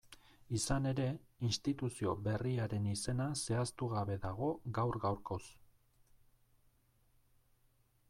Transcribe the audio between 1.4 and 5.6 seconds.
instituzio berriaren izena zehaztugabe dago gaur-gaurkoz.